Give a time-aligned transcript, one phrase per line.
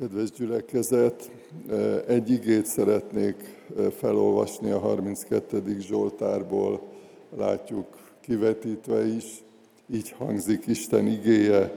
[0.00, 1.30] Kedves gyülekezet,
[2.06, 3.36] egy igét szeretnék
[3.96, 5.76] felolvasni a 32.
[5.80, 6.80] Zsoltárból,
[7.36, 7.86] látjuk
[8.20, 9.44] kivetítve is,
[9.94, 11.72] így hangzik Isten igéje.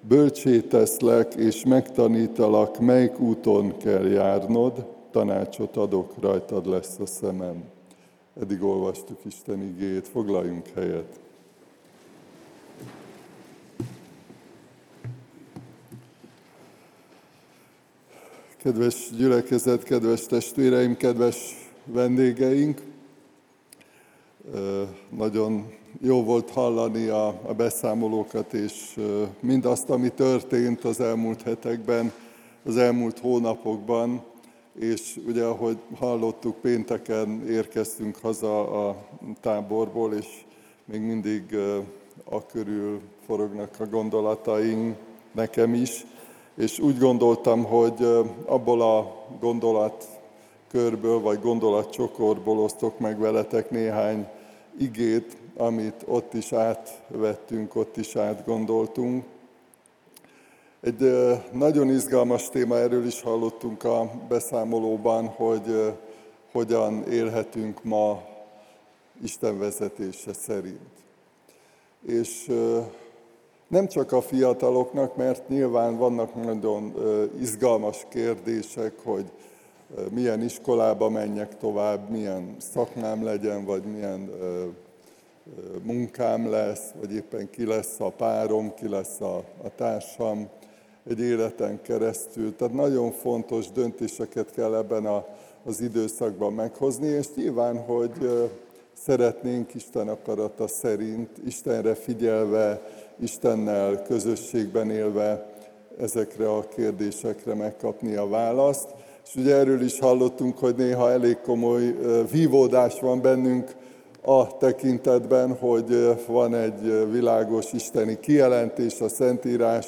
[0.00, 7.64] Bölcsé teszlek és megtanítalak, melyik úton kell járnod, tanácsot adok, rajtad lesz a szemem.
[8.40, 11.20] Eddig olvastuk Isten igéjét, foglaljunk helyet.
[18.62, 21.36] Kedves gyülekezet, kedves testvéreim, kedves
[21.84, 22.82] vendégeink!
[25.16, 29.00] Nagyon jó volt hallani a, beszámolókat, és
[29.40, 32.12] mindazt, ami történt az elmúlt hetekben,
[32.64, 34.22] az elmúlt hónapokban,
[34.78, 39.08] és ugye, ahogy hallottuk, pénteken érkeztünk haza a
[39.40, 40.26] táborból, és
[40.84, 41.56] még mindig
[42.24, 44.96] a körül forognak a gondolataink
[45.32, 46.04] nekem is,
[46.58, 48.06] és úgy gondoltam, hogy
[48.46, 54.28] abból a gondolatkörből, vagy gondolatcsokorból osztok meg veletek néhány
[54.78, 59.24] igét, amit ott is átvettünk, ott is átgondoltunk.
[60.80, 61.12] Egy
[61.52, 65.92] nagyon izgalmas téma, erről is hallottunk a beszámolóban, hogy
[66.52, 68.22] hogyan élhetünk ma
[69.22, 70.90] Isten vezetése szerint.
[72.06, 72.50] És
[73.68, 76.94] nem csak a fiataloknak, mert nyilván vannak nagyon
[77.40, 79.24] izgalmas kérdések, hogy
[80.10, 84.30] milyen iskolába menjek tovább, milyen szakmám legyen, vagy milyen
[85.82, 90.48] munkám lesz, vagy éppen ki lesz a párom, ki lesz a, a társam
[91.08, 92.56] egy életen keresztül.
[92.56, 95.26] Tehát nagyon fontos döntéseket kell ebben a,
[95.64, 98.50] az időszakban meghozni, és nyilván, hogy
[98.92, 102.82] szeretnénk Isten akarata szerint, Istenre figyelve,
[103.20, 105.46] Istennel közösségben élve
[105.98, 108.88] ezekre a kérdésekre megkapni a választ.
[109.26, 111.96] És ugye erről is hallottunk, hogy néha elég komoly
[112.30, 113.74] vívódás van bennünk
[114.22, 119.86] a tekintetben, hogy van egy világos isteni kijelentés, a Szentírás,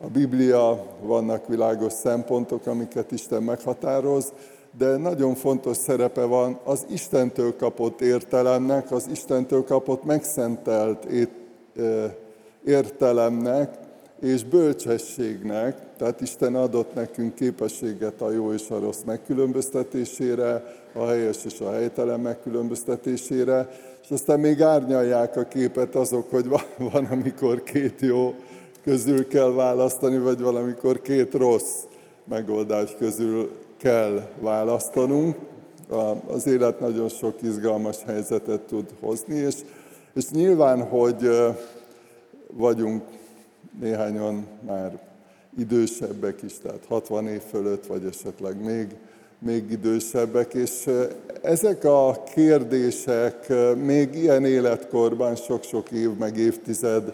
[0.00, 4.32] a Biblia, vannak világos szempontok, amiket Isten meghatároz,
[4.78, 11.04] de nagyon fontos szerepe van az Istentől kapott értelemnek, az Istentől kapott megszentelt
[12.64, 13.74] értelemnek
[14.20, 21.44] és bölcsességnek, tehát Isten adott nekünk képességet a jó és a rossz megkülönböztetésére, a helyes
[21.44, 23.68] és a helytelen megkülönböztetésére,
[24.02, 26.62] és aztán még árnyalják a képet azok, hogy van,
[26.92, 28.34] van amikor két jó
[28.84, 31.74] közül kell választani, vagy valamikor két rossz
[32.24, 35.36] megoldás közül kell választanunk.
[36.26, 39.54] Az élet nagyon sok izgalmas helyzetet tud hozni, és,
[40.14, 41.30] és nyilván, hogy
[42.52, 43.02] vagyunk
[43.80, 44.98] néhányan már
[45.58, 48.86] idősebbek is, tehát 60 év fölött, vagy esetleg még,
[49.38, 50.88] még idősebbek, és
[51.42, 53.52] ezek a kérdések
[53.84, 57.12] még ilyen életkorban sok-sok év, meg évtized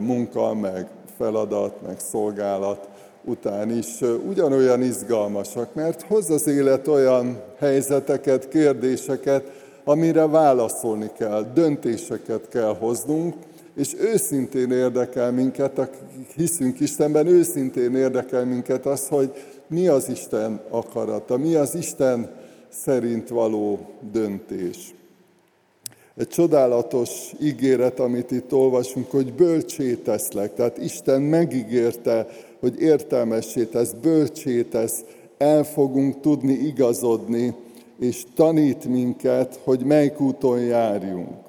[0.00, 2.88] munka, meg feladat, meg szolgálat
[3.24, 9.50] után is ugyanolyan izgalmasak, mert hoz az élet olyan helyzeteket, kérdéseket,
[9.84, 13.34] amire válaszolni kell, döntéseket kell hoznunk,
[13.76, 19.32] és őszintén érdekel minket, akik hiszünk Istenben, őszintén érdekel minket az, hogy
[19.66, 22.30] mi az Isten akarata, mi az Isten
[22.68, 23.78] szerint való
[24.12, 24.94] döntés.
[26.16, 30.54] Egy csodálatos ígéret, amit itt olvasunk, hogy bölcsé teszlek.
[30.54, 32.26] Tehát Isten megígérte,
[32.60, 35.04] hogy értelmessé tesz, bölcsé tesz,
[35.38, 37.54] el fogunk tudni igazodni,
[37.98, 41.43] és tanít minket, hogy melyik úton járjunk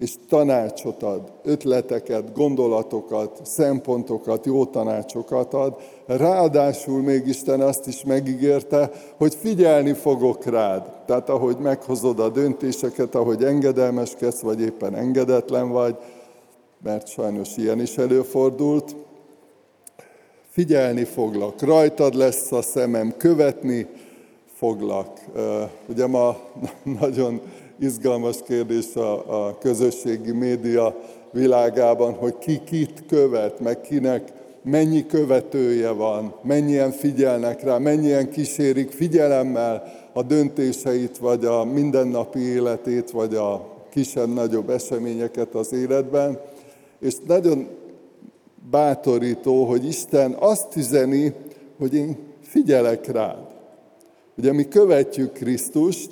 [0.00, 5.76] és tanácsot ad, ötleteket, gondolatokat, szempontokat, jó tanácsokat ad.
[6.06, 10.82] Ráadásul még Isten azt is megígérte, hogy figyelni fogok rád.
[11.06, 15.96] Tehát ahogy meghozod a döntéseket, ahogy engedelmeskedsz, vagy éppen engedetlen vagy,
[16.82, 18.96] mert sajnos ilyen is előfordult,
[20.50, 23.86] figyelni foglak, rajtad lesz a szemem, követni
[24.54, 25.20] foglak.
[25.88, 26.36] Ugye ma
[27.00, 27.40] nagyon
[27.80, 30.96] izgalmas kérdés a, a közösségi média
[31.32, 34.32] világában, hogy ki kit követ, meg kinek
[34.62, 43.10] mennyi követője van, mennyien figyelnek rá, mennyien kísérik figyelemmel a döntéseit, vagy a mindennapi életét,
[43.10, 46.40] vagy a kisebb-nagyobb eseményeket az életben.
[47.00, 47.68] És nagyon
[48.70, 51.34] bátorító, hogy Isten azt üzeni,
[51.78, 53.46] hogy én figyelek rád.
[54.38, 56.10] Ugye mi követjük Krisztust,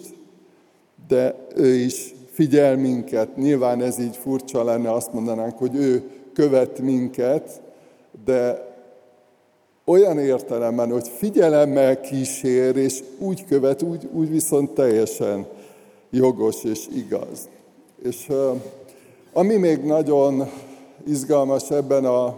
[1.08, 3.37] de ő is figyel minket.
[3.37, 7.60] Nyilván ez így furcsa lenne, azt mondanánk, hogy ő követ minket,
[8.25, 8.66] de
[9.84, 15.46] olyan értelemben, hogy figyelemmel kísér, és úgy követ, úgy, úgy viszont teljesen
[16.10, 17.49] jogos és igaz.
[18.02, 18.28] És
[19.32, 20.49] ami még nagyon
[21.06, 22.37] izgalmas ebben a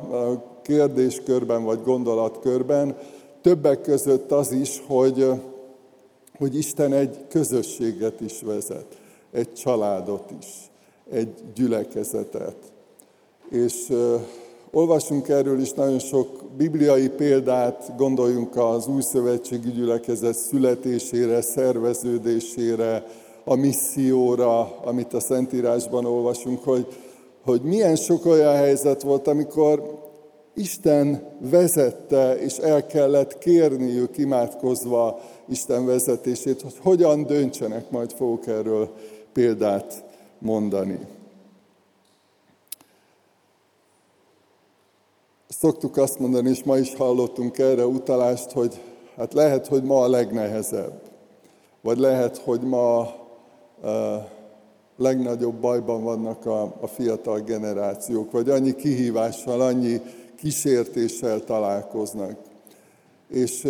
[0.62, 2.96] kérdéskörben vagy gondolatkörben,
[3.42, 5.26] többek között az is, hogy,
[6.40, 8.98] hogy Isten egy közösséget is vezet,
[9.32, 10.46] egy családot is,
[11.10, 12.56] egy gyülekezetet.
[13.50, 13.92] És
[14.72, 23.06] olvasunk erről is nagyon sok bibliai példát, gondoljunk az új szövetségi gyülekezet születésére, szerveződésére,
[23.44, 26.86] a misszióra, amit a Szentírásban olvasunk, hogy,
[27.44, 29.98] hogy milyen sok olyan helyzet volt, amikor
[30.60, 38.94] Isten vezette, és el kellett kérniük imádkozva Isten vezetését, hogy hogyan döntsenek, majd fogok erről
[39.32, 40.04] példát
[40.38, 40.98] mondani.
[45.48, 48.80] Szoktuk azt mondani, és ma is hallottunk erre utalást, hogy
[49.16, 51.00] hát lehet, hogy ma a legnehezebb,
[51.80, 53.14] vagy lehet, hogy ma
[54.96, 60.00] legnagyobb bajban vannak a, a fiatal generációk, vagy annyi kihívással, annyi
[60.40, 62.36] kísértéssel találkoznak.
[63.28, 63.66] És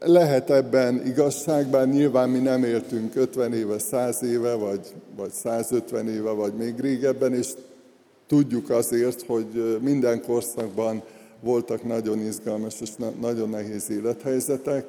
[0.00, 4.80] lehet ebben igazság, bár nyilván mi nem éltünk 50 éve, 100 éve, vagy,
[5.16, 7.48] vagy 150 éve, vagy még régebben, és
[8.26, 11.02] tudjuk azért, hogy minden korszakban
[11.40, 12.90] voltak nagyon izgalmas és
[13.20, 14.86] nagyon nehéz élethelyzetek,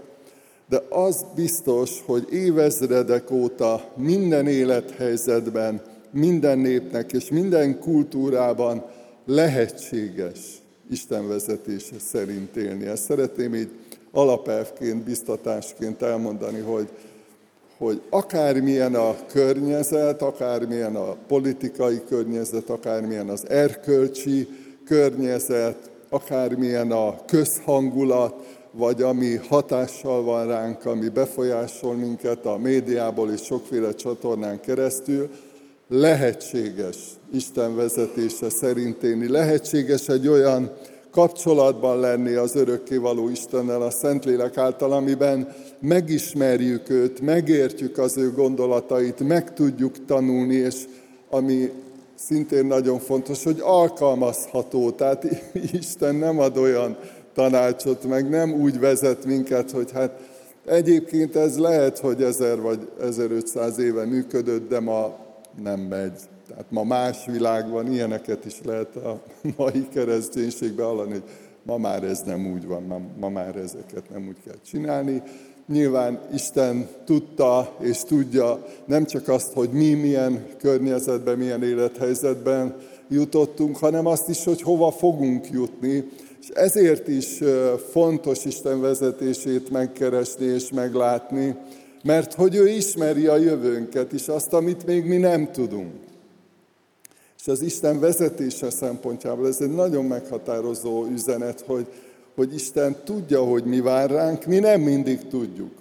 [0.70, 5.82] de az biztos, hogy évezredek óta minden élethelyzetben,
[6.12, 8.86] minden népnek és minden kultúrában
[9.26, 12.86] lehetséges Isten vezetése szerint élni.
[12.86, 13.70] Ezt szeretném így
[14.12, 16.88] alapelvként, biztatásként elmondani, hogy,
[17.78, 24.48] hogy akármilyen a környezet, akármilyen a politikai környezet, akármilyen az erkölcsi
[24.86, 33.42] környezet, akármilyen a közhangulat, vagy ami hatással van ránk, ami befolyásol minket a médiából és
[33.42, 35.30] sokféle csatornán keresztül,
[35.88, 36.96] lehetséges
[37.34, 40.72] Isten vezetése szerint élni, lehetséges egy olyan
[41.12, 49.20] kapcsolatban lenni az örökkévaló Istennel, a Szentlélek által, amiben megismerjük őt, megértjük az ő gondolatait,
[49.20, 50.76] meg tudjuk tanulni, és
[51.30, 51.72] ami
[52.16, 54.92] szintén nagyon fontos, hogy alkalmazható.
[54.92, 55.28] Tehát
[55.72, 56.98] Isten nem ad olyan
[57.34, 60.20] tanácsot, meg nem úgy vezet minket, hogy hát
[60.66, 65.27] egyébként ez lehet, hogy 1000 vagy 1500 éve működött, de ma
[65.64, 66.20] nem megy.
[66.48, 69.22] Tehát ma más világ van, ilyeneket is lehet a
[69.58, 71.24] mai kereszténységben hallani, hogy
[71.64, 75.22] ma már ez nem úgy van, ma, ma már ezeket nem úgy kell csinálni.
[75.68, 82.76] Nyilván Isten tudta és tudja nem csak azt, hogy mi milyen környezetben, milyen élethelyzetben
[83.10, 86.10] jutottunk, hanem azt is, hogy hova fogunk jutni,
[86.42, 87.40] és ezért is
[87.92, 91.56] fontos Isten vezetését megkeresni és meglátni,
[92.08, 95.94] mert hogy ő ismeri a jövőnket is, azt, amit még mi nem tudunk.
[97.40, 101.88] És az Isten vezetése szempontjából ez egy nagyon meghatározó üzenet, hogy,
[102.36, 105.72] hogy Isten tudja, hogy mi vár ránk, mi nem mindig tudjuk.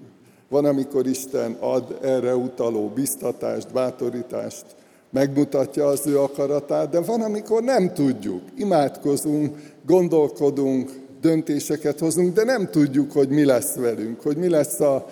[0.48, 4.64] Van, amikor Isten ad erre utaló biztatást, bátorítást,
[5.10, 8.42] megmutatja az ő akaratát, de van, amikor nem tudjuk.
[8.56, 9.56] Imádkozunk,
[9.86, 10.90] gondolkodunk,
[11.20, 15.06] döntéseket hozunk, de nem tudjuk, hogy mi lesz velünk, hogy mi lesz a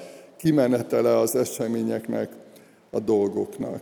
[0.44, 2.28] kimenetele az eseményeknek,
[2.90, 3.80] a dolgoknak.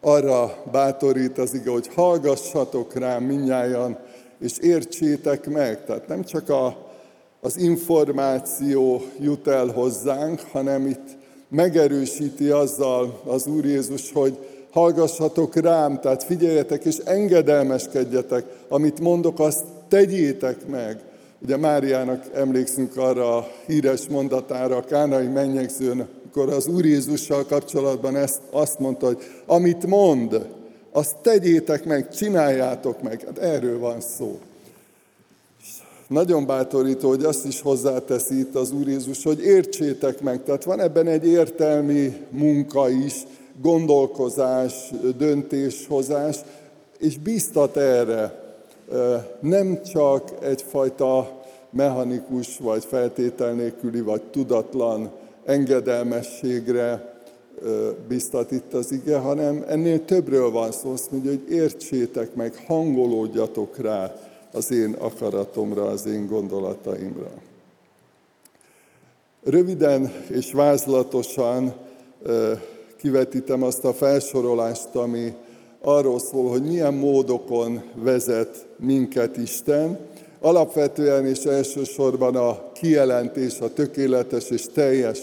[0.00, 3.98] Arra bátorít az ige, hogy hallgassatok rám minnyáján,
[4.40, 5.84] és értsétek meg.
[5.84, 6.90] Tehát nem csak a,
[7.40, 11.16] az információ jut el hozzánk, hanem itt
[11.48, 14.38] megerősíti azzal az Úr Jézus, hogy
[14.70, 21.07] hallgassatok rám, tehát figyeljetek és engedelmeskedjetek, amit mondok, azt tegyétek meg.
[21.42, 28.16] Ugye Máriának emlékszünk arra a híres mondatára a kánai mennyegzőn, amikor az Úr Jézussal kapcsolatban
[28.16, 30.46] ezt, azt mondta, hogy amit mond,
[30.92, 33.22] azt tegyétek meg, csináljátok meg.
[33.26, 34.38] Hát erről van szó.
[36.08, 40.42] Nagyon bátorító, hogy azt is hozzáteszi itt az Úr Jézus, hogy értsétek meg.
[40.42, 43.14] Tehát van ebben egy értelmi munka is,
[43.62, 46.36] gondolkozás, döntéshozás,
[46.98, 48.47] és biztat erre.
[49.40, 55.10] Nem csak egyfajta mechanikus, vagy feltétel nélküli, vagy tudatlan
[55.44, 57.16] engedelmességre
[58.08, 60.92] biztat itt az ige, hanem ennél többről van szó.
[60.92, 64.14] Azt mondja, hogy értsétek meg, hangolódjatok rá
[64.52, 67.30] az én akaratomra, az én gondolataimra.
[69.44, 71.74] Röviden és vázlatosan
[72.96, 75.34] kivetítem azt a felsorolást, ami
[75.82, 79.98] arról szól, hogy milyen módokon vezet minket Isten,
[80.40, 85.18] alapvetően és elsősorban a kijelentés, a tökéletes és teljes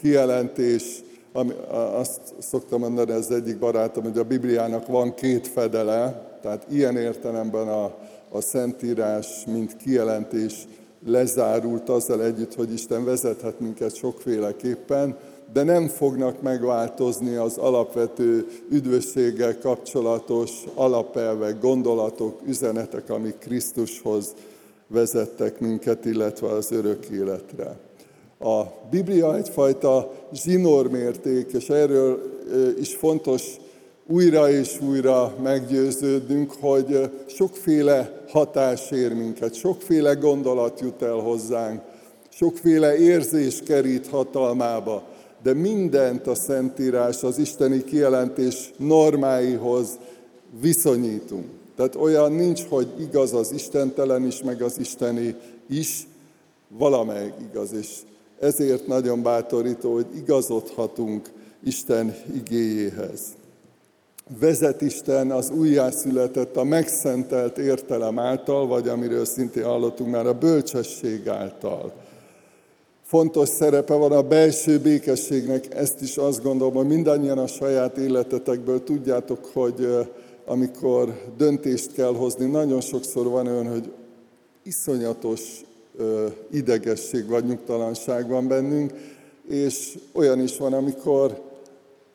[0.00, 1.52] kijelentés, ami,
[1.94, 7.68] azt szoktam mondani az egyik barátom, hogy a Bibliának van két fedele, tehát ilyen értelemben
[7.68, 7.84] a,
[8.28, 10.54] a Szentírás, mint kijelentés
[11.06, 15.16] lezárult azzal együtt, hogy Isten vezethet minket sokféleképpen,
[15.52, 24.34] de nem fognak megváltozni az alapvető üdvösséggel kapcsolatos alapelvek, gondolatok, üzenetek, amik Krisztushoz
[24.86, 27.76] vezettek minket, illetve az örök életre.
[28.38, 32.22] A Biblia egyfajta zsinórmérték, és erről
[32.80, 33.56] is fontos
[34.06, 41.80] újra és újra meggyőződnünk, hogy sokféle hatás ér minket, sokféle gondolat jut el hozzánk,
[42.28, 45.02] sokféle érzés kerít hatalmába,
[45.42, 49.98] de mindent a Szentírás az isteni kijelentés normáihoz
[50.60, 51.44] viszonyítunk.
[51.76, 55.34] Tehát olyan nincs, hogy igaz az istentelen is, meg az isteni
[55.68, 56.06] is,
[56.68, 57.88] valamelyik igaz, és
[58.40, 61.28] ezért nagyon bátorító, hogy igazodhatunk
[61.64, 63.20] Isten igéjéhez.
[64.38, 71.28] Vezet Isten az újjászületett, a megszentelt értelem által, vagy amiről szintén hallottunk már, a bölcsesség
[71.28, 71.92] által.
[73.12, 78.84] Fontos szerepe van a belső békességnek, ezt is azt gondolom, hogy mindannyian a saját életetekből
[78.84, 79.88] tudjátok, hogy
[80.46, 83.92] amikor döntést kell hozni, nagyon sokszor van olyan, hogy
[84.62, 85.40] iszonyatos
[86.50, 88.92] idegesség vagy nyugtalanság van bennünk,
[89.48, 91.40] és olyan is van, amikor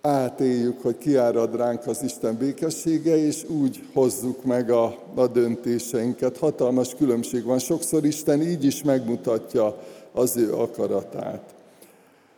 [0.01, 6.37] átéljük, hogy kiárad ránk az Isten békessége, és úgy hozzuk meg a, a döntéseinket.
[6.37, 7.59] Hatalmas különbség van.
[7.59, 9.77] Sokszor Isten így is megmutatja
[10.17, 11.53] az ő akaratát.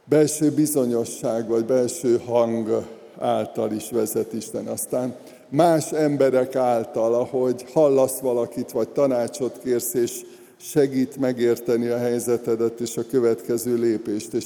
[0.06, 4.68] Belső bizonyosság vagy belső hang által is vezet Isten.
[4.68, 5.16] Aztán
[5.50, 10.22] más emberek által, ahogy hallasz valakit, vagy tanácsot kérsz, és
[10.58, 14.34] segít megérteni a helyzetedet és a következő lépést.
[14.34, 14.46] És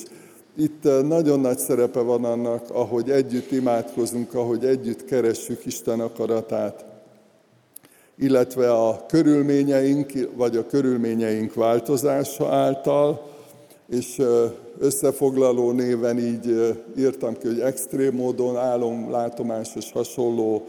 [0.56, 6.86] itt eh, nagyon nagy szerepe van annak, ahogy együtt imádkozunk, ahogy együtt keressük Isten akaratát,
[8.18, 13.32] illetve a körülményeink, vagy a körülményeink változása által,
[13.90, 14.22] és
[14.80, 20.64] összefoglaló néven így írtam ki, hogy extrém módon, álom, látomásos, hasonló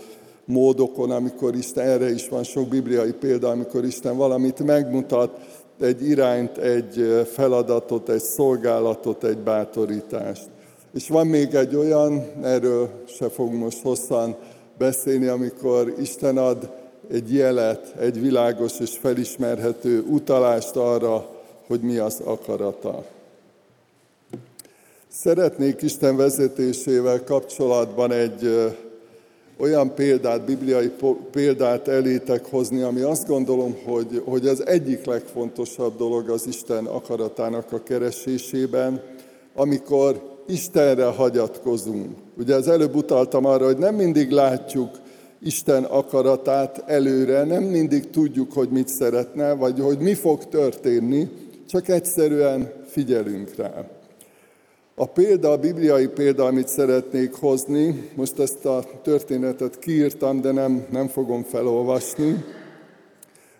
[0.45, 5.39] módokon, amikor Isten, erre is van sok bibliai példa, amikor Isten valamit megmutat,
[5.81, 10.49] egy irányt, egy feladatot, egy szolgálatot, egy bátorítást.
[10.95, 14.37] És van még egy olyan, erről se fogunk most hosszan
[14.79, 16.71] beszélni, amikor Isten ad
[17.11, 21.29] egy jelet, egy világos és felismerhető utalást arra,
[21.67, 23.05] hogy mi az akarata.
[25.09, 28.73] Szeretnék Isten vezetésével kapcsolatban egy
[29.57, 30.93] olyan példát, bibliai
[31.31, 37.73] példát elétek hozni, ami azt gondolom, hogy, hogy az egyik legfontosabb dolog az Isten akaratának
[37.73, 39.03] a keresésében,
[39.55, 42.17] amikor Istenre hagyatkozunk.
[42.39, 44.91] Ugye az előbb utaltam arra, hogy nem mindig látjuk
[45.45, 51.29] Isten akaratát előre, nem mindig tudjuk, hogy mit szeretne, vagy hogy mi fog történni,
[51.69, 53.87] csak egyszerűen figyelünk rá.
[54.95, 60.87] A példa, a bibliai példa, amit szeretnék hozni, most ezt a történetet kiírtam, de nem,
[60.91, 62.45] nem fogom felolvasni.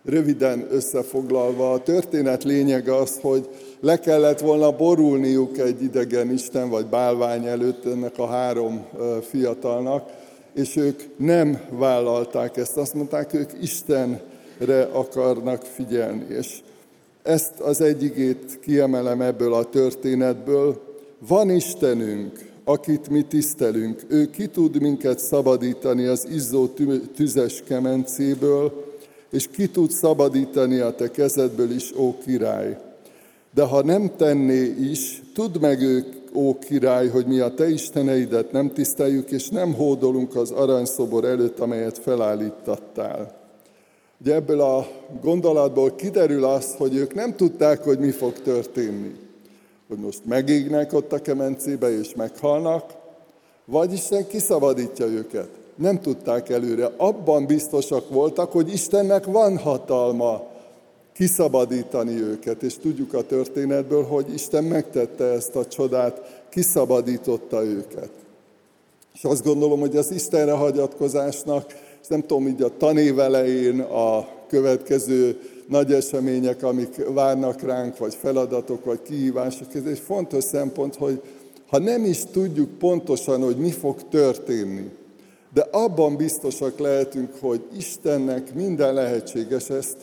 [0.05, 3.49] Röviden összefoglalva, a történet lényege az, hogy
[3.81, 8.87] le kellett volna borulniuk egy idegen isten vagy bálvány előtt ennek a három
[9.23, 10.11] fiatalnak,
[10.55, 12.77] és ők nem vállalták ezt.
[12.77, 16.27] Azt mondták, ők Istenre akarnak figyelni.
[16.29, 16.61] És
[17.23, 20.81] ezt az egyigét kiemelem ebből a történetből,
[21.29, 26.69] van Istenünk, akit mi tisztelünk, ő ki tud minket szabadítani az izzó
[27.17, 28.93] tüzes kemencéből,
[29.31, 32.79] és ki tud szabadítani a te kezedből is, ó király.
[33.55, 38.53] De ha nem tenné is, tudd meg ők, ó király, hogy mi a te isteneidet
[38.53, 43.43] nem tiszteljük, és nem hódolunk az aranyszobor előtt, amelyet felállítattál.
[44.21, 44.87] Ugye ebből a
[45.23, 49.23] gondolatból kiderül az, hogy ők nem tudták, hogy mi fog történni
[49.89, 52.85] hogy most megégnek ott a kemencébe és meghalnak,
[53.65, 55.49] vagy Isten kiszabadítja őket.
[55.75, 56.91] Nem tudták előre.
[56.97, 60.47] Abban biztosak voltak, hogy Istennek van hatalma
[61.15, 62.63] kiszabadítani őket.
[62.63, 68.11] És tudjuk a történetből, hogy Isten megtette ezt a csodát, kiszabadította őket.
[69.15, 74.29] És azt gondolom, hogy az Istenre hagyatkozásnak, és nem tudom, így a tanév elején a
[74.49, 79.75] következő nagy események, amik várnak ránk, vagy feladatok, vagy kihívások.
[79.75, 81.21] Ez egy fontos szempont, hogy
[81.67, 84.91] ha nem is tudjuk pontosan, hogy mi fog történni,
[85.53, 89.97] de abban biztosak lehetünk, hogy Istennek minden lehetséges ezt,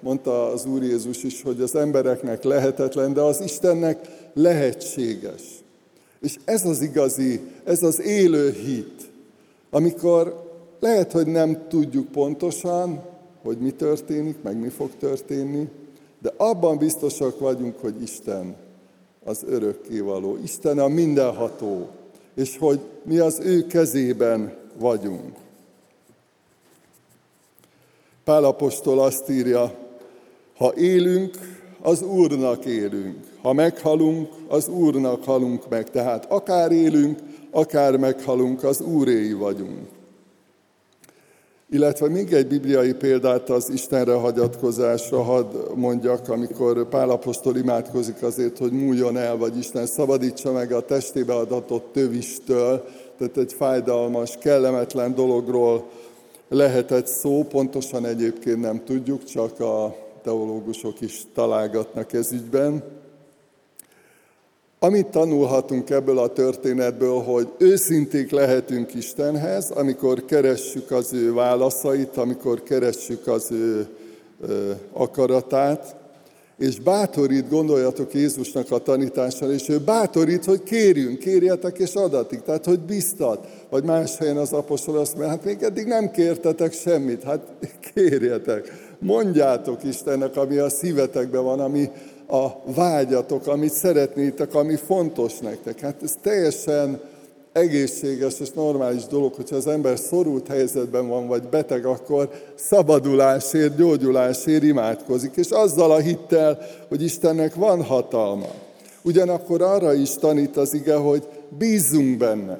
[0.00, 5.42] Mondta az Úr Jézus is, hogy az embereknek lehetetlen, de az Istennek lehetséges.
[6.20, 9.10] És ez az igazi, ez az élő hit,
[9.70, 10.48] amikor
[10.80, 13.02] lehet, hogy nem tudjuk pontosan,
[13.42, 15.68] hogy mi történik, meg mi fog történni,
[16.18, 18.56] de abban biztosak vagyunk, hogy Isten
[19.24, 21.88] az örökkévaló, Isten a mindenható,
[22.34, 25.36] és hogy mi az ő kezében vagyunk.
[28.24, 29.72] Pál apostol azt írja,
[30.56, 31.34] ha élünk,
[31.82, 33.16] az Úrnak élünk.
[33.42, 35.90] Ha meghalunk, az Úrnak halunk meg.
[35.90, 37.18] Tehát akár élünk,
[37.50, 39.88] akár meghalunk, az Úréi vagyunk.
[41.72, 48.72] Illetve még egy bibliai példát az Istenre hagyatkozásra hadd mondjak, amikor Pálapostól imádkozik azért, hogy
[48.72, 52.84] múljon el, vagy Isten szabadítsa meg a testébe adatott tövistől,
[53.18, 55.88] tehát egy fájdalmas, kellemetlen dologról
[56.50, 62.82] lehetett szó, pontosan egyébként nem tudjuk, csak a teológusok is találgatnak ez ügyben.
[64.78, 72.62] Amit tanulhatunk ebből a történetből, hogy őszinték lehetünk Istenhez, amikor keressük az ő válaszait, amikor
[72.62, 73.88] keressük az ő
[74.92, 75.96] akaratát,
[76.60, 82.64] és bátorít, gondoljatok Jézusnak a tanítására, és ő bátorít, hogy kérjünk, kérjetek és adatik, tehát
[82.64, 83.46] hogy biztat.
[83.70, 87.40] Vagy más helyen az apostol azt mondja, hát még eddig nem kértetek semmit, hát
[87.94, 88.72] kérjetek.
[88.98, 91.90] Mondjátok Istennek, ami a szívetekben van, ami
[92.28, 95.80] a vágyatok, amit szeretnétek, ami fontos nektek.
[95.80, 97.00] Hát ez teljesen
[97.52, 104.62] egészséges és normális dolog, hogyha az ember szorult helyzetben van, vagy beteg, akkor szabadulásért, gyógyulásért
[104.62, 108.48] imádkozik, és azzal a hittel, hogy Istennek van hatalma.
[109.02, 111.28] Ugyanakkor arra is tanít az ige, hogy
[111.58, 112.58] bízzunk benne.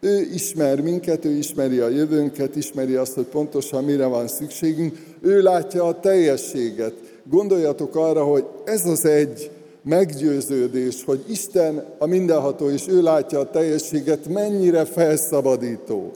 [0.00, 5.42] Ő ismer minket, ő ismeri a jövőnket, ismeri azt, hogy pontosan mire van szükségünk, ő
[5.42, 6.94] látja a teljességet.
[7.24, 9.50] Gondoljatok arra, hogy ez az egy
[9.82, 16.12] meggyőződés, hogy Isten a mindenható, és ő látja a teljességet, mennyire felszabadító.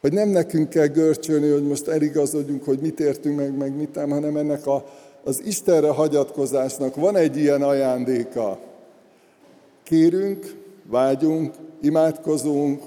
[0.00, 4.10] Hogy nem nekünk kell görcsölni, hogy most eligazodjunk, hogy mit értünk meg, meg mit nem,
[4.10, 4.84] hanem ennek a,
[5.24, 8.58] az Istenre hagyatkozásnak van egy ilyen ajándéka.
[9.82, 10.54] Kérünk,
[10.86, 12.82] vágyunk, imádkozunk,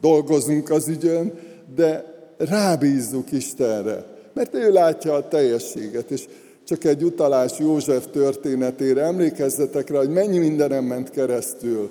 [0.00, 1.32] dolgozunk az ügyön,
[1.74, 2.04] de
[2.36, 6.24] rábízzuk Istenre, mert ő látja a teljességet, és
[6.72, 11.90] csak egy utalás József történetére, emlékezzetek rá, hogy mennyi mindenem ment keresztül.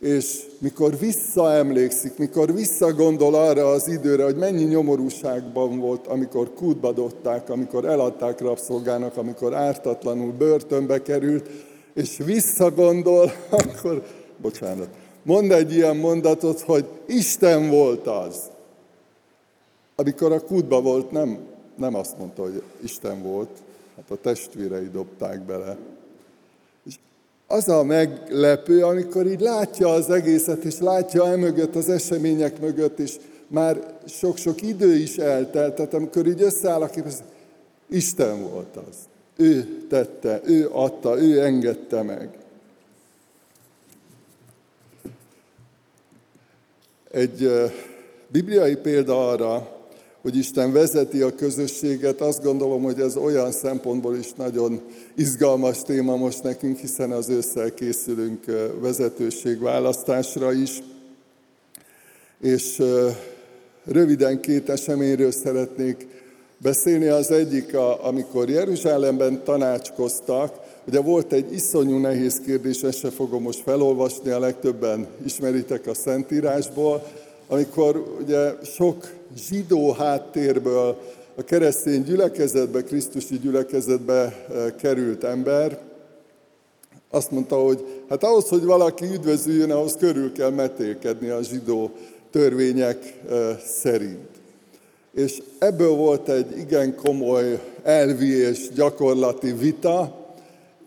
[0.00, 7.50] És mikor visszaemlékszik, mikor visszagondol arra az időre, hogy mennyi nyomorúságban volt, amikor kútba dobták,
[7.50, 11.48] amikor eladták rabszolgának, amikor ártatlanul börtönbe került,
[11.94, 14.02] és visszagondol, akkor,
[14.36, 14.88] bocsánat,
[15.22, 18.36] mond egy ilyen mondatot, hogy Isten volt az.
[19.96, 21.38] Amikor a kútba volt, nem,
[21.76, 23.50] nem azt mondta, hogy Isten volt,
[23.96, 25.76] hát a testvérei dobták bele.
[26.84, 26.94] És
[27.46, 33.16] az a meglepő, amikor így látja az egészet, és látja emögött, az események mögött, és
[33.46, 37.04] már sok-sok idő is eltelt, tehát amikor így összeáll a kép,
[37.88, 38.96] Isten volt az.
[39.36, 42.38] Ő tette, ő adta, ő engedte meg.
[47.10, 47.50] Egy
[48.28, 49.81] bibliai példa arra,
[50.22, 54.80] hogy Isten vezeti a közösséget, azt gondolom, hogy ez olyan szempontból is nagyon
[55.14, 58.44] izgalmas téma most nekünk, hiszen az ősszel készülünk
[58.80, 60.82] vezetőségválasztásra is.
[62.40, 62.82] És
[63.84, 66.06] röviden két eseményről szeretnék
[66.58, 67.06] beszélni.
[67.06, 70.54] Az egyik, amikor Jeruzsálemben tanácskoztak,
[70.86, 75.94] ugye volt egy iszonyú nehéz kérdés, ezt se fogom most felolvasni, a legtöbben ismeritek a
[75.94, 77.02] Szentírásból,
[77.48, 80.96] amikor ugye sok zsidó háttérből
[81.34, 85.78] a keresztény gyülekezetbe, Krisztusi gyülekezetbe eh, került ember,
[87.10, 91.90] azt mondta, hogy hát ahhoz, hogy valaki üdvözüljön, ahhoz körül kell metélkedni a zsidó
[92.30, 94.28] törvények eh, szerint.
[95.14, 100.20] És ebből volt egy igen komoly elvi és gyakorlati vita,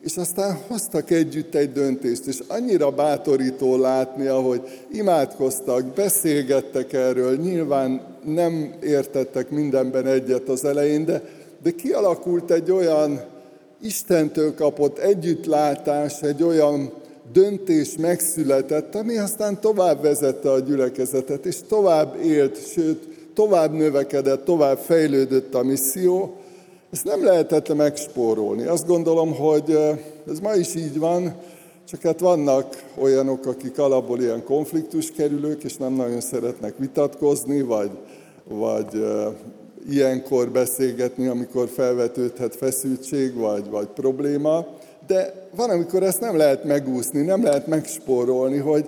[0.02, 8.15] és aztán hoztak együtt egy döntést, és annyira bátorító látni, ahogy imádkoztak, beszélgettek erről, nyilván
[8.26, 11.22] nem értettek mindenben egyet az elején, de,
[11.64, 13.22] de kialakult egy olyan
[13.82, 16.92] Istentől kapott együttlátás, egy olyan
[17.34, 24.78] döntés megszületett, ami aztán tovább vezette a gyülekezetet, és tovább élt, sőt, tovább növekedett, tovább
[24.78, 26.36] fejlődött a misszió,
[26.92, 28.66] ezt nem lehetett megspórolni.
[28.66, 29.72] Azt gondolom, hogy
[30.28, 31.36] ez ma is így van,
[31.90, 37.90] csak hát vannak olyanok, akik alapból ilyen konfliktus kerülők, és nem nagyon szeretnek vitatkozni, vagy,
[38.48, 39.06] vagy
[39.90, 44.68] ilyenkor beszélgetni, amikor felvetődhet feszültség vagy, vagy probléma,
[45.08, 48.86] de van, amikor ezt nem lehet megúszni, nem lehet megspórolni, hogy,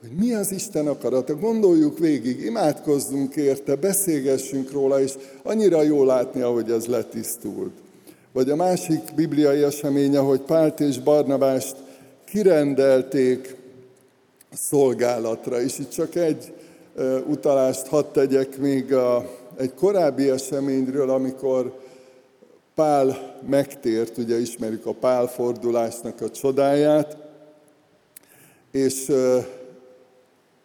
[0.00, 1.36] hogy mi az Isten akarata.
[1.36, 7.72] Gondoljuk végig, imádkozzunk érte, beszélgessünk róla, és annyira jó látni, ahogy ez letisztult.
[8.32, 11.76] Vagy a másik bibliai eseménye, hogy Pált és Barnabást
[12.24, 13.56] kirendelték
[14.52, 16.52] szolgálatra, és itt csak egy
[17.26, 21.78] utalást hadd tegyek még a, egy korábbi eseményről, amikor
[22.74, 27.16] Pál megtért, ugye ismerjük a Pál fordulásnak a csodáját,
[28.70, 29.12] és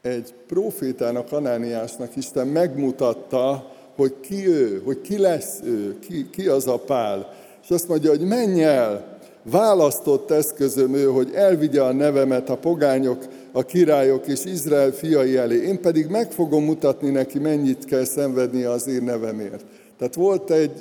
[0.01, 6.67] egy profétának, Anániásnak Isten megmutatta, hogy ki ő, hogy ki lesz ő, ki, ki az
[6.67, 7.33] a Pál.
[7.63, 13.25] És azt mondja, hogy menj el, választott eszközöm ő, hogy elvigye a nevemet a pogányok,
[13.51, 15.63] a királyok és Izrael fiai elé.
[15.63, 19.65] Én pedig meg fogom mutatni neki, mennyit kell szenvednie az én nevemért.
[19.97, 20.71] Tehát volt egy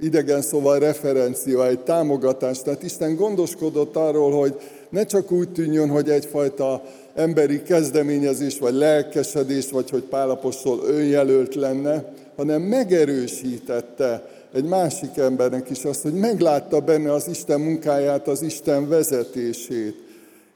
[0.00, 2.62] idegen szóval referencia, egy támogatás.
[2.62, 4.54] Tehát Isten gondoskodott arról, hogy
[4.88, 6.82] ne csak úgy tűnjön, hogy egyfajta
[7.14, 15.84] emberi kezdeményezés, vagy lelkesedés, vagy hogy Pálapostól önjelölt lenne, hanem megerősítette egy másik embernek is
[15.84, 20.05] azt, hogy meglátta benne az Isten munkáját, az Isten vezetését.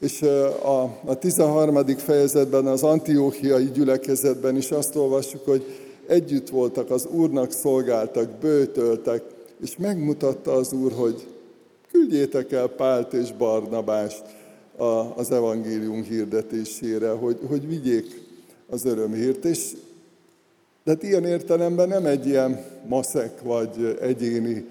[0.01, 0.23] És
[0.63, 1.87] a, a 13.
[1.87, 5.65] fejezetben, az antióhiai gyülekezetben is azt olvassuk, hogy
[6.07, 9.23] együtt voltak, az Úrnak szolgáltak, bőtöltek,
[9.63, 11.27] és megmutatta az Úr, hogy
[11.93, 14.23] küldjétek el Pált és Barnabást
[15.17, 18.23] az evangélium hirdetésére, hogy, hogy vigyék
[18.71, 19.45] az örömhírt.
[19.45, 19.73] És
[20.85, 24.67] de hát ilyen értelemben nem egy ilyen maszek vagy egyéni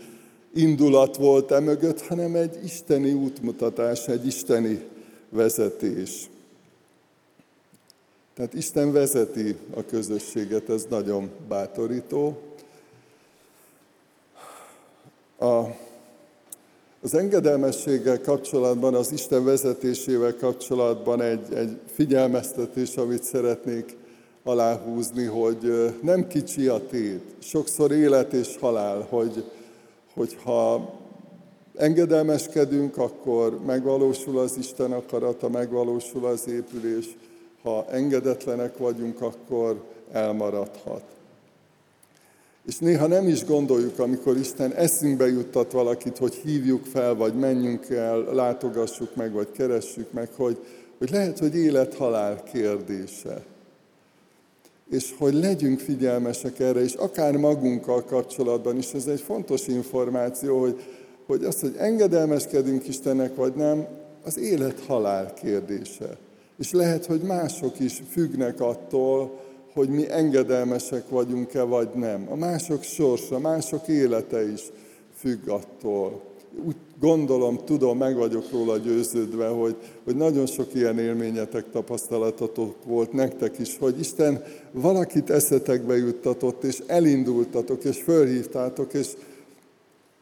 [0.54, 4.82] indulat volt e mögött, hanem egy isteni útmutatás, egy isteni
[5.30, 6.30] vezetés.
[8.34, 12.38] Tehát Isten vezeti a közösséget, ez nagyon bátorító.
[15.40, 15.64] A,
[17.02, 23.98] az engedelmességgel kapcsolatban, az Isten vezetésével kapcsolatban egy, egy figyelmeztetés, amit szeretnék
[24.44, 27.24] aláhúzni, hogy nem kicsi a tét.
[27.40, 29.52] Sokszor élet és halál, hogy,
[30.14, 30.94] hogyha
[31.80, 37.06] engedelmeskedünk, akkor megvalósul az Isten akarata, megvalósul az épülés.
[37.64, 41.04] Ha engedetlenek vagyunk, akkor elmaradhat.
[42.66, 47.90] És néha nem is gondoljuk, amikor Isten eszünkbe juttat valakit, hogy hívjuk fel, vagy menjünk
[47.90, 50.58] el, látogassuk meg, vagy keressük meg, hogy,
[50.98, 53.44] hogy lehet, hogy élet-halál kérdése
[54.90, 60.82] és hogy legyünk figyelmesek erre, és akár magunkkal kapcsolatban is, ez egy fontos információ, hogy,
[61.30, 63.88] hogy azt, hogy engedelmeskedünk Istennek, vagy nem,
[64.24, 66.18] az élet-halál kérdése.
[66.58, 69.40] És lehet, hogy mások is függnek attól,
[69.74, 72.28] hogy mi engedelmesek vagyunk-e, vagy nem.
[72.30, 74.62] A mások sorsa, mások élete is
[75.16, 76.22] függ attól
[76.66, 83.12] úgy gondolom, tudom, meg vagyok róla győződve, hogy, hogy nagyon sok ilyen élményetek, tapasztalatotok volt
[83.12, 89.08] nektek is, hogy Isten valakit eszetekbe juttatott, és elindultatok, és fölhívtátok, és,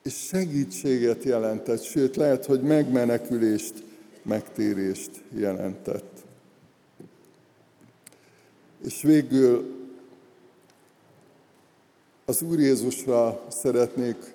[0.08, 3.74] és segítséget jelentett, sőt, lehet, hogy megmenekülést,
[4.22, 6.24] megtérést jelentett.
[8.86, 9.76] És végül
[12.26, 14.34] az Úr Jézusra szeretnék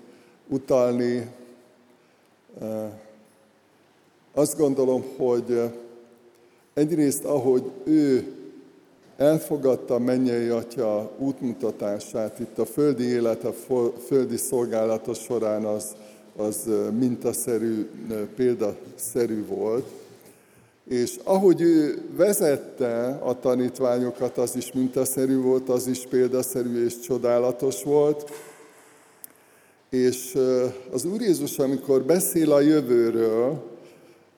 [0.49, 1.31] utalni,
[4.35, 5.61] azt gondolom, hogy
[6.75, 8.35] egyrészt, ahogy ő
[9.23, 13.55] elfogadta mennyei atya útmutatását, itt a földi élet, a
[14.07, 15.95] földi szolgálata során az,
[16.37, 17.89] az mintaszerű,
[18.37, 19.87] példaszerű volt,
[20.89, 27.83] és ahogy ő vezette a tanítványokat, az is mintaszerű volt, az is példaszerű és csodálatos
[27.83, 28.31] volt,
[29.91, 30.39] és
[30.93, 33.72] az Úr Jézus, amikor beszél a jövőről,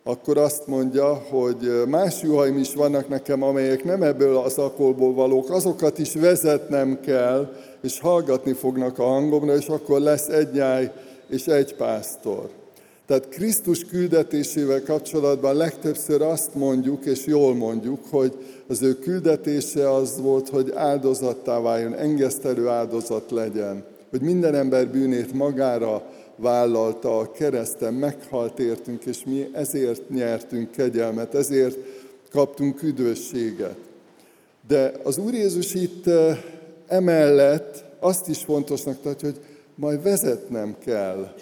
[0.07, 5.51] akkor azt mondja, hogy más juhaim is vannak nekem, amelyek nem ebből az akolból valók,
[5.51, 10.93] azokat is vezetnem kell, és hallgatni fognak a hangomra, és akkor lesz egy nyáj
[11.29, 12.49] és egy pásztor.
[13.07, 18.33] Tehát Krisztus küldetésével kapcsolatban legtöbbször azt mondjuk, és jól mondjuk, hogy
[18.69, 25.33] az ő küldetése az volt, hogy áldozattá váljon, engesztelő áldozat legyen hogy minden ember bűnét
[25.33, 26.03] magára
[26.37, 31.77] vállalta a kereszten, meghalt értünk, és mi ezért nyertünk kegyelmet, ezért
[32.31, 33.77] kaptunk üdvösséget.
[34.68, 36.38] De az Úr Jézus itt eh,
[36.87, 39.40] emellett azt is fontosnak tartja, hogy
[39.75, 41.35] majd vezetnem kell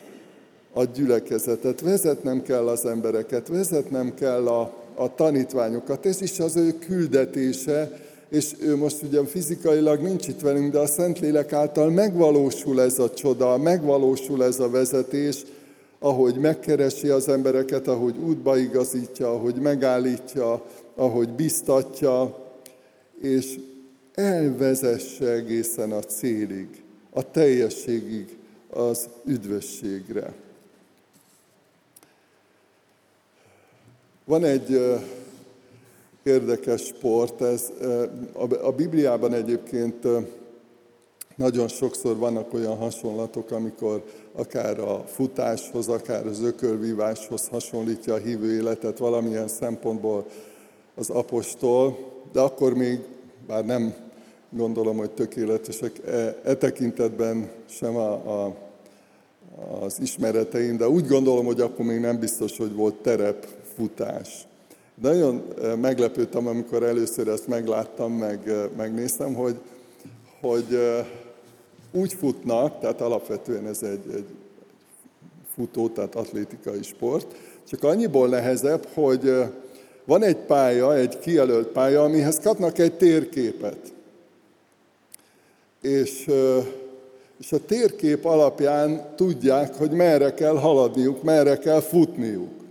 [0.72, 6.06] a gyülekezetet, vezetnem kell az embereket, vezetnem kell a, a tanítványokat.
[6.06, 8.00] Ez is az ő küldetése,
[8.32, 13.10] és ő most ugye fizikailag nincs itt velünk, de a Szentlélek által megvalósul ez a
[13.10, 15.42] csoda, megvalósul ez a vezetés,
[15.98, 20.64] ahogy megkeresi az embereket, ahogy útba igazítja, ahogy megállítja,
[20.94, 22.38] ahogy biztatja,
[23.20, 23.58] és
[24.14, 26.68] elvezesse egészen a célig,
[27.10, 28.36] a teljességig,
[28.70, 30.32] az üdvösségre.
[34.24, 34.78] Van egy
[36.22, 37.72] érdekes sport, ez
[38.62, 40.06] a Bibliában egyébként
[41.36, 48.52] nagyon sokszor vannak olyan hasonlatok, amikor akár a futáshoz, akár az ökölvíváshoz hasonlítja a hívő
[48.52, 50.26] életet valamilyen szempontból
[50.94, 51.98] az apostol,
[52.32, 52.98] de akkor még,
[53.46, 53.94] bár nem
[54.50, 58.56] gondolom, hogy tökéletesek e, e tekintetben sem a, a,
[59.80, 64.46] az ismereteim, de úgy gondolom, hogy akkor még nem biztos, hogy volt terepfutás.
[64.94, 65.42] Nagyon
[65.80, 69.56] meglepődtem, amikor először ezt megláttam, meg, megnéztem, hogy,
[70.40, 70.78] hogy
[71.92, 74.26] úgy futnak, tehát alapvetően ez egy, egy
[75.54, 77.34] futó, tehát atlétikai sport,
[77.68, 79.32] csak annyiból nehezebb, hogy
[80.04, 83.92] van egy pálya, egy kijelölt pálya, amihez kapnak egy térképet.
[85.80, 86.30] És,
[87.38, 92.61] és a térkép alapján tudják, hogy merre kell haladniuk, merre kell futniuk.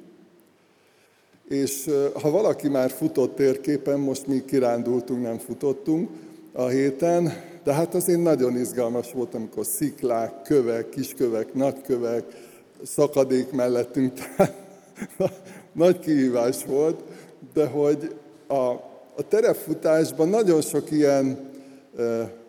[1.52, 1.90] És
[2.22, 6.10] ha valaki már futott térképen, most mi kirándultunk, nem futottunk
[6.54, 7.34] a héten,
[7.64, 12.24] de hát azért nagyon izgalmas volt, amikor sziklák, kövek, kiskövek, nagykövek,
[12.84, 14.54] szakadék mellettünk, tehát
[15.74, 17.00] nagy kihívás volt,
[17.54, 18.16] de hogy
[18.48, 18.70] a,
[19.16, 21.50] a terepfutásban nagyon sok ilyen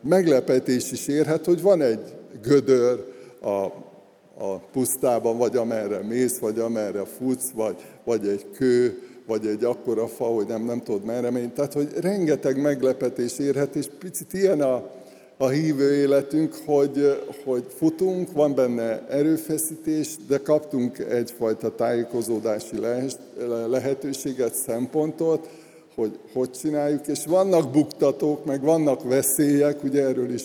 [0.00, 3.66] meglepetés is érhet, hogy van egy gödör a,
[4.38, 10.06] a pusztában, vagy amerre mész, vagy amerre futsz, vagy, vagy egy kő, vagy egy akkora
[10.06, 11.50] fa, hogy nem, nem tudod merre menni.
[11.54, 14.90] Tehát, hogy rengeteg meglepetés érhet, és picit ilyen a,
[15.36, 22.76] a hívő életünk, hogy, hogy futunk, van benne erőfeszítés, de kaptunk egyfajta tájékozódási
[23.66, 25.48] lehetőséget, szempontot,
[25.94, 30.42] hogy hogy csináljuk, és vannak buktatók, meg vannak veszélyek, ugye erről is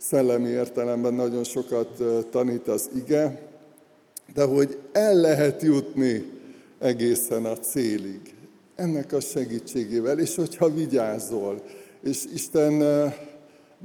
[0.00, 3.48] szellemi értelemben nagyon sokat tanít az ige,
[4.34, 6.24] de hogy el lehet jutni
[6.78, 8.34] egészen a célig.
[8.76, 11.62] Ennek a segítségével, és hogyha vigyázol,
[12.02, 12.82] és Isten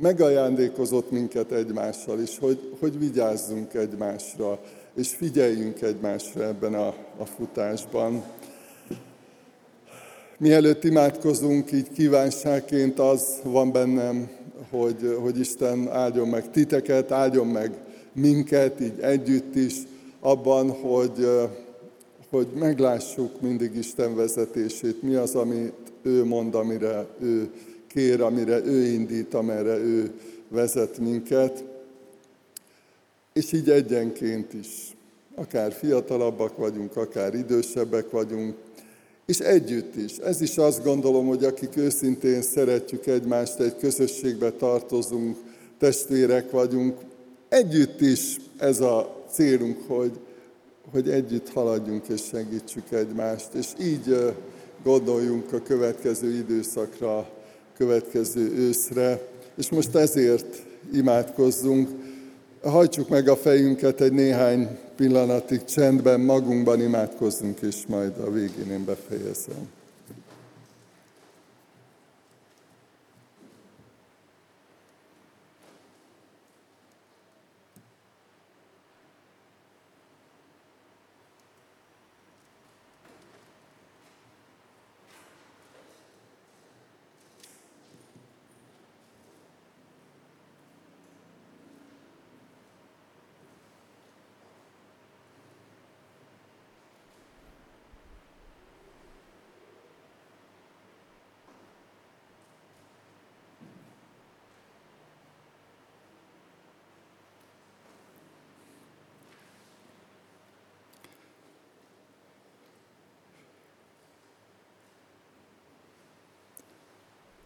[0.01, 4.59] megajándékozott minket egymással is, hogy, hogy vigyázzunk egymásra,
[4.95, 8.23] és figyeljünk egymásra ebben a, a futásban.
[10.37, 14.29] Mielőtt imádkozunk, így kívánságként az van bennem,
[14.69, 17.71] hogy, hogy Isten áldjon meg titeket, áldjon meg
[18.13, 19.73] minket, így együtt is,
[20.19, 21.27] abban, hogy,
[22.29, 27.49] hogy meglássuk mindig Isten vezetését, mi az, amit ő mond, amire ő
[27.87, 30.11] kér, amire ő indít, amerre ő
[30.47, 31.63] vezet minket,
[33.33, 34.95] és így egyenként is.
[35.35, 38.55] Akár fiatalabbak vagyunk, akár idősebbek vagyunk,
[39.25, 40.17] és együtt is.
[40.17, 45.37] Ez is azt gondolom, hogy akik őszintén szeretjük egymást, egy közösségbe tartozunk,
[45.79, 46.97] testvérek vagyunk,
[47.49, 50.11] együtt is ez a célunk, hogy,
[50.91, 54.33] hogy együtt haladjunk és segítsük egymást, és így
[54.83, 57.29] gondoljunk a következő időszakra,
[57.77, 61.89] következő őszre, és most ezért imádkozzunk.
[62.69, 68.85] Hajtsuk meg a fejünket egy néhány pillanatig csendben, magunkban imádkozzunk, és majd a végén én
[68.85, 69.69] befejezem.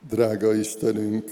[0.09, 1.31] Drága Istenünk,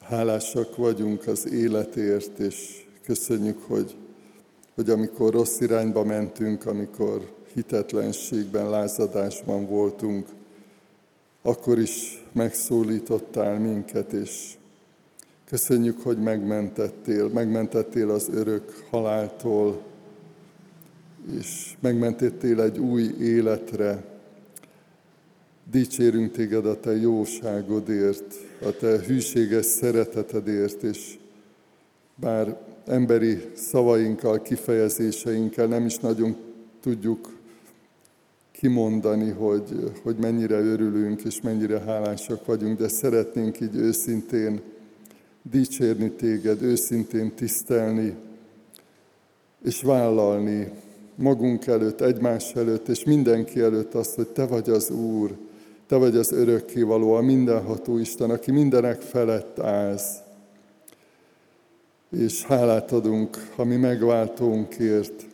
[0.00, 3.96] hálásak vagyunk az életért, és köszönjük, hogy,
[4.74, 10.26] hogy amikor rossz irányba mentünk, amikor hitetlenségben, lázadásban voltunk,
[11.42, 14.54] akkor is megszólítottál minket, és
[15.44, 19.82] köszönjük, hogy megmentettél, megmentettél az örök haláltól,
[21.38, 24.14] és megmentettél egy új életre,
[25.70, 31.18] Dicsérünk téged a te jóságodért, a te hűséges szeretetedért, és
[32.14, 36.36] bár emberi szavainkkal, kifejezéseinkkel nem is nagyon
[36.80, 37.36] tudjuk
[38.52, 44.60] kimondani, hogy, hogy mennyire örülünk és mennyire hálásak vagyunk, de szeretnénk így őszintén
[45.42, 48.14] dicsérni téged, őszintén tisztelni,
[49.64, 50.72] és vállalni
[51.14, 55.36] magunk előtt, egymás előtt, és mindenki előtt azt, hogy Te vagy az Úr,
[55.86, 60.14] Te vagy az örökkévaló, a mindenható Isten, aki mindenek felett állsz.
[62.10, 65.26] És hálát adunk a mi megváltónkért,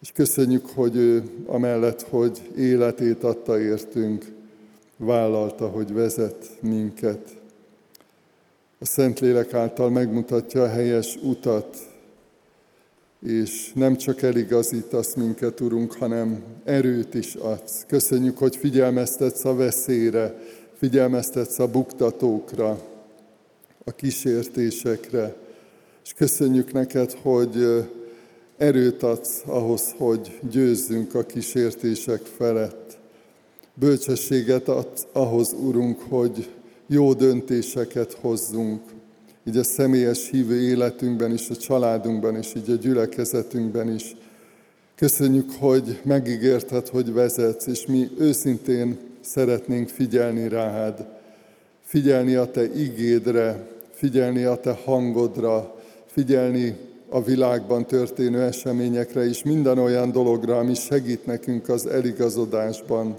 [0.00, 4.24] és köszönjük, hogy ő amellett, hogy életét adta értünk,
[4.96, 7.36] vállalta, hogy vezet minket.
[8.78, 11.76] A Szentlélek által megmutatja a helyes utat,
[13.24, 17.84] és nem csak eligazítasz minket, Urunk, hanem erőt is adsz.
[17.86, 20.38] Köszönjük, hogy figyelmeztetsz a veszélyre,
[20.78, 22.78] figyelmeztetsz a buktatókra,
[23.84, 25.34] a kísértésekre,
[26.04, 27.84] és köszönjük neked, hogy
[28.56, 32.98] erőt adsz ahhoz, hogy győzzünk a kísértések felett.
[33.74, 36.50] Bölcsességet adsz ahhoz, Urunk, hogy
[36.86, 38.82] jó döntéseket hozzunk,
[39.46, 44.16] így a személyes hívő életünkben is, a családunkban is, így a gyülekezetünkben is.
[44.94, 51.06] Köszönjük, hogy megígérted, hogy vezetsz, és mi őszintén szeretnénk figyelni rád,
[51.84, 55.74] figyelni a Te igédre, figyelni a Te hangodra,
[56.06, 56.76] figyelni
[57.08, 63.18] a világban történő eseményekre és minden olyan dologra, ami segít nekünk az eligazodásban.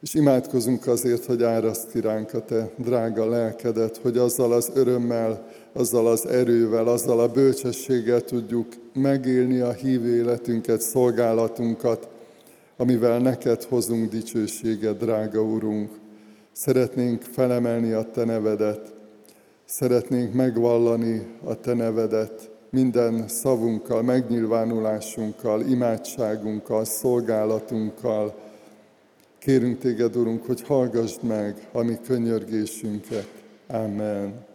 [0.00, 6.06] És imádkozunk azért, hogy áraszt ki a Te drága lelkedet, hogy azzal az örömmel, azzal
[6.06, 12.08] az erővel, azzal a bölcsességgel tudjuk megélni a hívő életünket, szolgálatunkat,
[12.76, 15.90] amivel neked hozunk dicsőséget, drága Urunk.
[16.52, 18.94] Szeretnénk felemelni a Te nevedet,
[19.64, 28.34] szeretnénk megvallani a Te nevedet, minden szavunkkal, megnyilvánulásunkkal, imádságunkkal, szolgálatunkkal.
[29.38, 33.28] Kérünk téged, Urunk, hogy hallgassd meg a mi könyörgésünket.
[33.66, 34.47] Amen.